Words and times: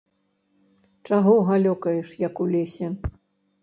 Чаго 1.07 1.37
галёкаеш, 1.51 2.07
як 2.27 2.35
у 2.45 2.53
лесе! 2.57 2.95